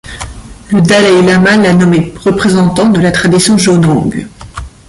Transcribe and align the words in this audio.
Le 0.71 0.81
dalaï-lama 0.81 1.57
l'a 1.57 1.73
nommé 1.73 2.11
représentant 2.21 2.89
de 2.89 2.99
la 2.99 3.11
tradition 3.11 3.55
Jonang. 3.59 4.25